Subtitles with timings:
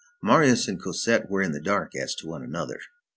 [0.23, 2.79] Marius and Cosette were in the dark as to one another.